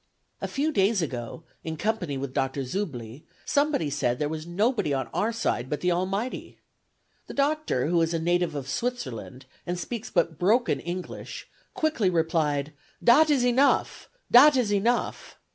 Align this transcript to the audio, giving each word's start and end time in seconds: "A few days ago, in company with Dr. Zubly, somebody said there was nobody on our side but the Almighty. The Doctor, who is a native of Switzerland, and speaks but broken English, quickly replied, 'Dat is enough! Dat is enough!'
"A 0.41 0.47
few 0.47 0.71
days 0.71 1.03
ago, 1.03 1.43
in 1.63 1.77
company 1.77 2.17
with 2.17 2.33
Dr. 2.33 2.61
Zubly, 2.63 3.23
somebody 3.45 3.91
said 3.91 4.17
there 4.17 4.27
was 4.29 4.47
nobody 4.47 4.95
on 4.95 5.05
our 5.13 5.31
side 5.31 5.69
but 5.69 5.81
the 5.81 5.91
Almighty. 5.91 6.57
The 7.27 7.35
Doctor, 7.35 7.85
who 7.85 8.01
is 8.01 8.11
a 8.11 8.17
native 8.17 8.55
of 8.55 8.67
Switzerland, 8.67 9.45
and 9.63 9.77
speaks 9.77 10.09
but 10.09 10.39
broken 10.39 10.79
English, 10.79 11.47
quickly 11.75 12.09
replied, 12.09 12.73
'Dat 13.03 13.29
is 13.29 13.45
enough! 13.45 14.09
Dat 14.31 14.57
is 14.57 14.73
enough!' 14.73 15.37